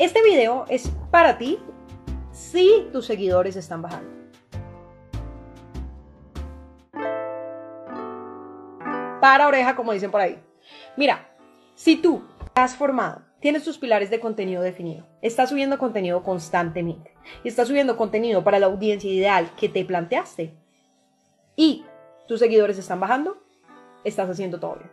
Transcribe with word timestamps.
Este 0.00 0.22
video 0.22 0.64
es 0.70 0.90
para 1.10 1.36
ti 1.36 1.58
si 2.32 2.88
tus 2.90 3.04
seguidores 3.04 3.54
están 3.54 3.82
bajando. 3.82 4.10
Para 9.20 9.46
oreja, 9.46 9.76
como 9.76 9.92
dicen 9.92 10.10
por 10.10 10.22
ahí. 10.22 10.42
Mira, 10.96 11.28
si 11.74 11.96
tú 11.96 12.22
has 12.54 12.74
formado, 12.76 13.20
tienes 13.40 13.62
tus 13.62 13.76
pilares 13.76 14.08
de 14.08 14.20
contenido 14.20 14.62
definido, 14.62 15.06
estás 15.20 15.50
subiendo 15.50 15.76
contenido 15.76 16.22
constantemente, 16.22 17.12
estás 17.44 17.68
subiendo 17.68 17.98
contenido 17.98 18.42
para 18.42 18.58
la 18.58 18.66
audiencia 18.68 19.12
ideal 19.12 19.54
que 19.54 19.68
te 19.68 19.84
planteaste 19.84 20.54
y 21.56 21.84
tus 22.26 22.40
seguidores 22.40 22.78
están 22.78 23.00
bajando, 23.00 23.36
estás 24.02 24.30
haciendo 24.30 24.58
todo 24.58 24.76
bien. 24.76 24.90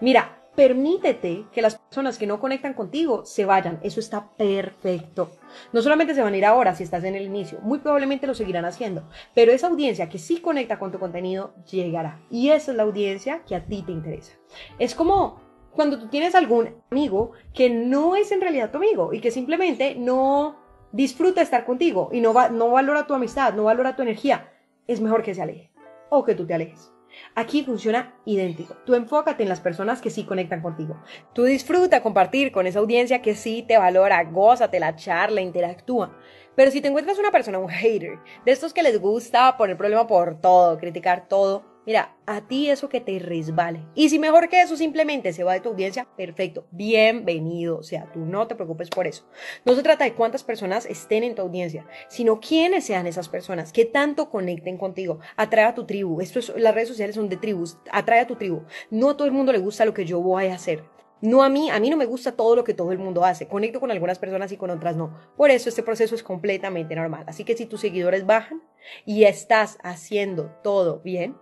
Mira, 0.00 0.41
permítete 0.54 1.46
que 1.52 1.62
las 1.62 1.76
personas 1.76 2.18
que 2.18 2.26
no 2.26 2.40
conectan 2.40 2.74
contigo 2.74 3.24
se 3.24 3.44
vayan. 3.44 3.80
Eso 3.82 4.00
está 4.00 4.30
perfecto. 4.36 5.30
No 5.72 5.82
solamente 5.82 6.14
se 6.14 6.22
van 6.22 6.34
a 6.34 6.36
ir 6.36 6.44
ahora 6.44 6.74
si 6.74 6.84
estás 6.84 7.04
en 7.04 7.14
el 7.14 7.24
inicio, 7.24 7.58
muy 7.62 7.78
probablemente 7.78 8.26
lo 8.26 8.34
seguirán 8.34 8.64
haciendo, 8.64 9.08
pero 9.34 9.52
esa 9.52 9.68
audiencia 9.68 10.08
que 10.08 10.18
sí 10.18 10.40
conecta 10.40 10.78
con 10.78 10.92
tu 10.92 10.98
contenido 10.98 11.54
llegará. 11.70 12.20
Y 12.30 12.50
esa 12.50 12.70
es 12.70 12.76
la 12.76 12.82
audiencia 12.82 13.42
que 13.46 13.54
a 13.54 13.64
ti 13.64 13.82
te 13.82 13.92
interesa. 13.92 14.32
Es 14.78 14.94
como 14.94 15.40
cuando 15.72 15.98
tú 15.98 16.08
tienes 16.08 16.34
algún 16.34 16.74
amigo 16.90 17.32
que 17.54 17.70
no 17.70 18.16
es 18.16 18.30
en 18.30 18.40
realidad 18.40 18.70
tu 18.70 18.78
amigo 18.78 19.12
y 19.12 19.20
que 19.20 19.30
simplemente 19.30 19.94
no 19.94 20.56
disfruta 20.92 21.40
estar 21.40 21.64
contigo 21.64 22.10
y 22.12 22.20
no, 22.20 22.34
va, 22.34 22.50
no 22.50 22.70
valora 22.70 23.06
tu 23.06 23.14
amistad, 23.14 23.54
no 23.54 23.64
valora 23.64 23.96
tu 23.96 24.02
energía, 24.02 24.52
es 24.86 25.00
mejor 25.00 25.22
que 25.22 25.34
se 25.34 25.42
aleje 25.42 25.70
o 26.10 26.24
que 26.24 26.34
tú 26.34 26.46
te 26.46 26.54
alejes. 26.54 26.92
Aquí 27.34 27.62
funciona 27.62 28.14
idéntico. 28.24 28.76
Tú 28.84 28.94
enfócate 28.94 29.42
en 29.42 29.48
las 29.48 29.60
personas 29.60 30.00
que 30.00 30.10
sí 30.10 30.24
conectan 30.24 30.62
contigo. 30.62 31.00
Tú 31.32 31.44
disfruta 31.44 32.02
compartir 32.02 32.52
con 32.52 32.66
esa 32.66 32.78
audiencia 32.78 33.22
que 33.22 33.34
sí 33.34 33.64
te 33.66 33.78
valora, 33.78 34.22
gózate 34.24 34.80
la 34.80 34.96
charla, 34.96 35.40
interactúa. 35.40 36.16
Pero 36.54 36.70
si 36.70 36.80
te 36.80 36.88
encuentras 36.88 37.18
una 37.18 37.30
persona, 37.30 37.58
un 37.58 37.68
hater, 37.68 38.18
de 38.44 38.52
estos 38.52 38.74
que 38.74 38.82
les 38.82 39.00
gusta 39.00 39.56
poner 39.56 39.76
problema 39.76 40.06
por 40.06 40.40
todo, 40.40 40.78
criticar 40.78 41.28
todo, 41.28 41.71
Mira, 41.84 42.14
a 42.26 42.42
ti 42.42 42.70
eso 42.70 42.88
que 42.88 43.00
te 43.00 43.18
resbale. 43.18 43.84
Y 43.96 44.08
si 44.08 44.20
mejor 44.20 44.48
que 44.48 44.62
eso 44.62 44.76
simplemente 44.76 45.32
se 45.32 45.42
va 45.42 45.54
de 45.54 45.60
tu 45.60 45.70
audiencia, 45.70 46.06
perfecto, 46.16 46.64
bienvenido. 46.70 47.76
O 47.78 47.82
sea, 47.82 48.06
tú 48.12 48.20
no 48.20 48.46
te 48.46 48.54
preocupes 48.54 48.88
por 48.88 49.08
eso. 49.08 49.26
No 49.64 49.74
se 49.74 49.82
trata 49.82 50.04
de 50.04 50.14
cuántas 50.14 50.44
personas 50.44 50.86
estén 50.86 51.24
en 51.24 51.34
tu 51.34 51.42
audiencia, 51.42 51.84
sino 52.08 52.38
quiénes 52.38 52.84
sean 52.84 53.08
esas 53.08 53.28
personas, 53.28 53.72
que 53.72 53.84
tanto 53.84 54.30
conecten 54.30 54.78
contigo. 54.78 55.18
Atrae 55.36 55.64
a 55.64 55.74
tu 55.74 55.84
tribu. 55.84 56.20
Esto 56.20 56.38
es, 56.38 56.52
las 56.56 56.72
redes 56.72 56.88
sociales 56.88 57.16
son 57.16 57.28
de 57.28 57.36
tribus. 57.36 57.76
Atrae 57.90 58.20
a 58.20 58.26
tu 58.28 58.36
tribu. 58.36 58.62
No 58.90 59.10
a 59.10 59.16
todo 59.16 59.26
el 59.26 59.32
mundo 59.32 59.50
le 59.50 59.58
gusta 59.58 59.84
lo 59.84 59.92
que 59.92 60.04
yo 60.04 60.20
voy 60.20 60.46
a 60.46 60.54
hacer. 60.54 60.84
No 61.20 61.42
a 61.42 61.48
mí, 61.48 61.70
a 61.70 61.78
mí 61.80 61.88
no 61.88 61.96
me 61.96 62.04
gusta 62.04 62.32
todo 62.32 62.56
lo 62.56 62.64
que 62.64 62.74
todo 62.74 62.90
el 62.92 62.98
mundo 62.98 63.24
hace. 63.24 63.46
Conecto 63.46 63.78
con 63.78 63.90
algunas 63.90 64.18
personas 64.18 64.50
y 64.52 64.56
con 64.56 64.70
otras 64.70 64.96
no. 64.96 65.16
Por 65.36 65.50
eso 65.50 65.68
este 65.68 65.82
proceso 65.82 66.14
es 66.14 66.22
completamente 66.22 66.94
normal. 66.94 67.24
Así 67.28 67.44
que 67.44 67.56
si 67.56 67.66
tus 67.66 67.80
seguidores 67.80 68.26
bajan 68.26 68.60
y 69.04 69.22
estás 69.24 69.78
haciendo 69.82 70.50
todo 70.64 71.00
bien, 71.00 71.36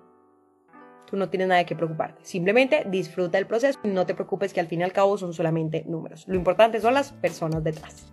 tú 1.11 1.17
no 1.17 1.29
tienes 1.29 1.49
nada 1.49 1.65
que 1.65 1.77
preocuparte. 1.77 2.21
Simplemente 2.25 2.85
disfruta 2.87 3.39
el 3.39 3.47
proceso 3.47 3.79
y 3.83 3.89
no 3.89 4.07
te 4.07 4.15
preocupes 4.15 4.53
que 4.53 4.61
al 4.61 4.67
fin 4.67 4.81
y 4.81 4.85
al 4.85 4.93
cabo 4.93 5.19
son 5.19 5.35
solamente 5.35 5.85
números. 5.87 6.25
Lo 6.29 6.37
importante 6.37 6.81
son 6.81 6.95
las 6.95 7.13
personas 7.13 7.65
detrás. 7.65 8.13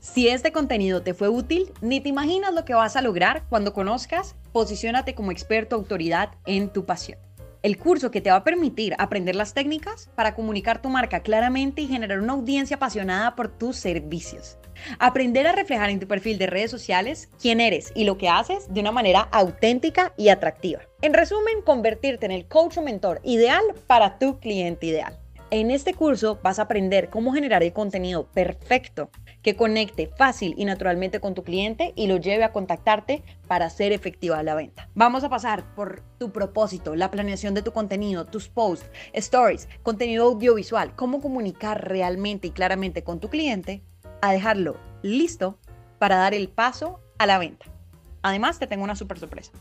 Si 0.00 0.28
este 0.28 0.52
contenido 0.52 1.02
te 1.02 1.14
fue 1.14 1.28
útil, 1.28 1.72
ni 1.80 2.00
te 2.00 2.08
imaginas 2.08 2.54
lo 2.54 2.64
que 2.64 2.74
vas 2.74 2.96
a 2.96 3.02
lograr 3.02 3.44
cuando 3.48 3.72
conozcas 3.72 4.34
Posiciónate 4.52 5.14
como 5.14 5.30
experto 5.30 5.76
autoridad 5.76 6.30
en 6.46 6.70
tu 6.70 6.84
pasión. 6.84 7.18
El 7.62 7.76
curso 7.76 8.10
que 8.10 8.20
te 8.20 8.30
va 8.30 8.36
a 8.36 8.44
permitir 8.44 8.94
aprender 8.98 9.36
las 9.36 9.52
técnicas 9.52 10.10
para 10.14 10.34
comunicar 10.34 10.80
tu 10.80 10.88
marca 10.88 11.20
claramente 11.20 11.82
y 11.82 11.86
generar 11.86 12.20
una 12.20 12.32
audiencia 12.32 12.76
apasionada 12.76 13.36
por 13.36 13.48
tus 13.48 13.76
servicios. 13.76 14.58
Aprender 14.98 15.46
a 15.46 15.52
reflejar 15.52 15.90
en 15.90 16.00
tu 16.00 16.06
perfil 16.06 16.38
de 16.38 16.46
redes 16.46 16.70
sociales 16.70 17.28
quién 17.40 17.60
eres 17.60 17.92
y 17.94 18.04
lo 18.04 18.18
que 18.18 18.28
haces 18.28 18.72
de 18.72 18.80
una 18.80 18.92
manera 18.92 19.28
auténtica 19.32 20.12
y 20.16 20.28
atractiva. 20.28 20.80
En 21.02 21.14
resumen, 21.14 21.62
convertirte 21.62 22.26
en 22.26 22.32
el 22.32 22.46
coach 22.46 22.78
o 22.78 22.82
mentor 22.82 23.20
ideal 23.24 23.62
para 23.86 24.18
tu 24.18 24.38
cliente 24.40 24.86
ideal. 24.86 25.18
En 25.50 25.70
este 25.70 25.94
curso 25.94 26.38
vas 26.42 26.58
a 26.58 26.62
aprender 26.62 27.08
cómo 27.08 27.32
generar 27.32 27.62
el 27.62 27.72
contenido 27.72 28.26
perfecto 28.26 29.10
que 29.40 29.56
conecte 29.56 30.10
fácil 30.18 30.54
y 30.58 30.66
naturalmente 30.66 31.20
con 31.20 31.34
tu 31.34 31.42
cliente 31.42 31.94
y 31.96 32.06
lo 32.06 32.18
lleve 32.18 32.44
a 32.44 32.52
contactarte 32.52 33.22
para 33.46 33.64
hacer 33.64 33.92
efectiva 33.92 34.42
la 34.42 34.54
venta. 34.54 34.90
Vamos 34.94 35.24
a 35.24 35.30
pasar 35.30 35.74
por 35.74 36.02
tu 36.18 36.32
propósito, 36.32 36.94
la 36.96 37.10
planeación 37.10 37.54
de 37.54 37.62
tu 37.62 37.72
contenido, 37.72 38.26
tus 38.26 38.50
posts, 38.50 38.90
stories, 39.14 39.70
contenido 39.82 40.26
audiovisual, 40.26 40.94
cómo 40.94 41.22
comunicar 41.22 41.88
realmente 41.88 42.48
y 42.48 42.50
claramente 42.50 43.02
con 43.02 43.18
tu 43.18 43.30
cliente 43.30 43.82
a 44.20 44.32
dejarlo 44.32 44.76
listo 45.02 45.58
para 45.98 46.16
dar 46.16 46.34
el 46.34 46.48
paso 46.48 47.00
a 47.18 47.26
la 47.26 47.38
venta. 47.38 47.66
Además, 48.22 48.58
te 48.58 48.66
tengo 48.66 48.84
una 48.84 48.96
super 48.96 49.18
sorpresa. 49.18 49.52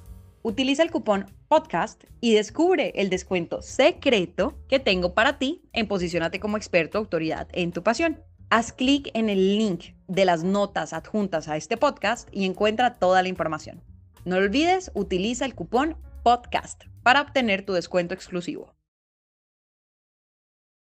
Utiliza 0.44 0.84
el 0.84 0.92
cupón 0.92 1.26
podcast 1.48 2.04
y 2.22 2.34
descubre 2.34 2.94
el 2.96 3.10
descuento 3.10 3.62
secreto 3.62 4.58
que 4.68 4.80
tengo 4.80 5.14
para 5.14 5.38
ti 5.40 5.62
en 5.74 5.88
Posicionate 5.88 6.40
como 6.40 6.58
experto 6.58 6.98
autoridad 6.98 7.48
en 7.52 7.72
tu 7.72 7.84
pasión. 7.84 8.24
Haz 8.50 8.72
clic 8.72 9.10
en 9.14 9.30
el 9.30 9.58
link 9.58 9.96
de 10.08 10.24
las 10.24 10.44
notas 10.44 10.94
adjuntas 10.94 11.50
a 11.50 11.58
este 11.58 11.76
podcast 11.76 12.30
y 12.32 12.46
encuentra 12.46 12.94
toda 12.94 13.22
la 13.22 13.28
información. 13.28 13.84
No 14.24 14.38
olvides, 14.38 14.92
utiliza 14.94 15.46
el 15.46 15.56
cupón 15.56 15.98
podcast 16.24 16.84
para 17.04 17.22
obtener 17.22 17.66
tu 17.66 17.74
descuento 17.74 18.14
exclusivo. 18.14 18.77